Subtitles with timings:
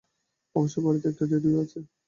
[0.55, 1.79] অবশ্যই, বাড়িতে একটা রেডিও আছে।